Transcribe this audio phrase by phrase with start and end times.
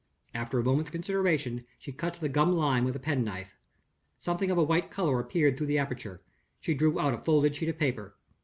[0.33, 3.55] After a moment's consideration, she cut the gummed line with a penknife.
[4.17, 6.23] Something of a white color appeared through the aperture.
[6.59, 8.15] She drew out a folded sheet of paper.